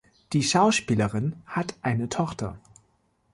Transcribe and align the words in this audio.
Die 0.33 0.41
Schauspielerin 0.41 1.43
hat 1.45 1.75
eine 1.83 2.09
Tochter. 2.09 2.59